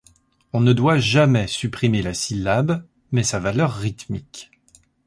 [0.51, 4.49] On ne doit jamais supprimer la syllabe, mais sa valeur rythmique.